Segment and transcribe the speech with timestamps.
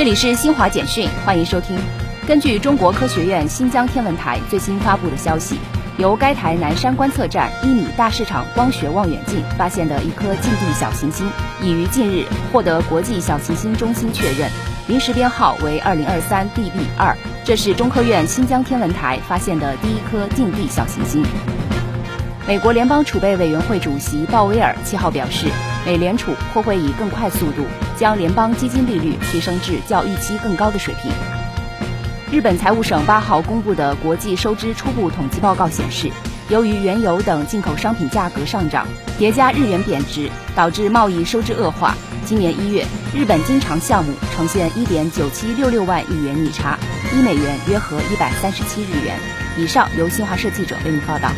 [0.00, 1.78] 这里是新华简讯，欢迎收听。
[2.26, 5.58] 根据中国科学院新疆天文台最新发布的消息，
[5.98, 11.28] 由该台南山观测站一米大市场光学望远镜发现的一颗近地小行星，
[11.60, 14.50] 已于近日获得国际小行星中心确认，
[14.88, 17.14] 临时编号为二零二三 DB 二。
[17.44, 21.22] 这是中科院新疆天文台发现的第一颗近地小行星。
[22.48, 25.48] 美国联邦储备委员会主席鲍威尔七号表示，
[25.84, 27.66] 美联储或会以更快速度
[28.00, 31.12] 将联邦基金利率提升至较预期更高的水平。
[32.32, 36.10] 日本财务省八号公布的国际收支初步统计报告显示，
[36.48, 38.86] 由于原油等进口商品价格上涨，
[39.18, 41.94] 叠加日元贬值，导致贸易收支恶化。
[42.24, 46.78] 今年一月，日本经常项目呈现一点九七六六万亿元逆差，
[47.12, 49.14] 一美元约合一百三十七日元。
[49.58, 51.30] 以上由新华社记者为您报道。